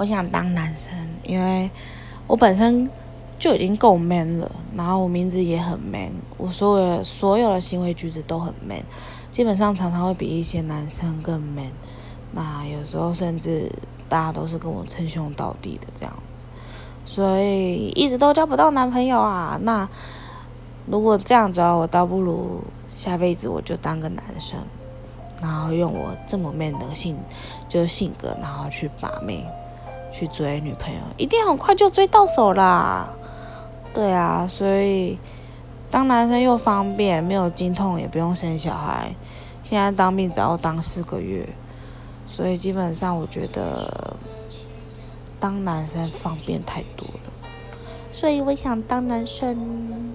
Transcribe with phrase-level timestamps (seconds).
[0.00, 0.90] 我想当男生，
[1.22, 1.70] 因为
[2.26, 2.88] 我本身
[3.38, 8.82] 就已经够 man 了，然后我名字也很 man，我所有所有的行为举止都很 man，
[9.30, 11.70] 基本上常常会比一些男生更 man。
[12.32, 13.70] 那有时候甚至
[14.08, 16.44] 大家都是跟我称兄道弟的这样子，
[17.04, 19.60] 所以一直都交不到男朋友啊。
[19.60, 19.86] 那
[20.86, 22.62] 如果这样子，我倒不如
[22.94, 24.58] 下辈子我就当个男生，
[25.42, 27.18] 然后用我这么 man 的性
[27.68, 29.44] 就性格，然后去把妹，
[30.12, 33.08] 去追女朋友，一定很快就追到手啦。
[33.92, 35.18] 对啊，所以
[35.90, 39.14] 当男生又方便，没有经痛，也不用生小孩。
[39.62, 41.48] 现在当兵只要当四个月。
[42.28, 44.16] 所以基本上，我觉得
[45.40, 47.48] 当男生方便太多了，
[48.12, 50.14] 所以我想当男生。